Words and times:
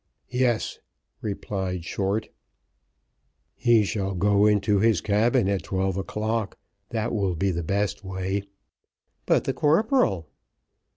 "Yes," 0.31 0.79
replied 1.21 1.85
Short. 1.85 2.29
"He 3.55 3.83
shall 3.83 4.15
go 4.15 4.47
into 4.47 4.79
his 4.79 4.99
cabin 4.99 5.47
at 5.47 5.61
twelve 5.61 5.95
o'clock, 5.95 6.57
that 6.89 7.13
will 7.13 7.35
be 7.35 7.51
the 7.51 7.61
best 7.61 8.03
way." 8.03 8.41
"But 9.27 9.43
the 9.43 9.53
corporal." 9.53 10.27